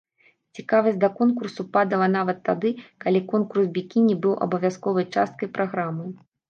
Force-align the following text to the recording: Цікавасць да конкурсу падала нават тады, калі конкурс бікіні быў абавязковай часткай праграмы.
Цікавасць 0.59 0.97
да 1.03 1.09
конкурсу 1.19 1.65
падала 1.77 2.07
нават 2.17 2.41
тады, 2.51 2.73
калі 3.07 3.25
конкурс 3.35 3.65
бікіні 3.77 4.13
быў 4.27 4.33
абавязковай 4.49 5.11
часткай 5.15 5.57
праграмы. 5.59 6.05